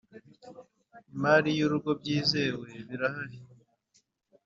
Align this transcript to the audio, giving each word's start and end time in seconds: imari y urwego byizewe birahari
imari 1.13 1.49
y 1.57 1.61
urwego 1.65 1.89
byizewe 1.99 2.69
birahari 2.87 3.37